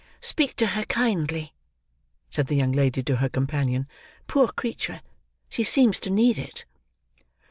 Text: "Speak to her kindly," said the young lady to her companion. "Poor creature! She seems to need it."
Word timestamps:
"Speak 0.21 0.55
to 0.55 0.65
her 0.65 0.83
kindly," 0.85 1.53
said 2.31 2.47
the 2.47 2.55
young 2.55 2.71
lady 2.71 3.03
to 3.03 3.17
her 3.17 3.29
companion. 3.29 3.87
"Poor 4.25 4.47
creature! 4.47 5.01
She 5.47 5.63
seems 5.63 5.99
to 5.99 6.09
need 6.09 6.39
it." 6.39 6.65